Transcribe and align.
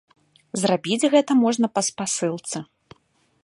Зрабіць 0.61 1.09
гэта 1.15 1.31
можна 1.43 1.69
па 1.77 1.81
спасылцы. 1.91 2.57